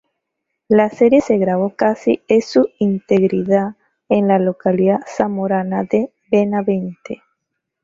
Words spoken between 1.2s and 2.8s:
se grabó casi es su